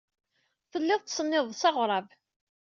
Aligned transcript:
Tellid 0.71 0.99
tettsennided 1.01 1.51
s 1.61 1.63
aɣrab. 1.69 2.07